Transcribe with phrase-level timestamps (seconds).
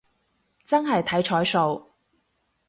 [0.65, 1.91] 真係睇彩數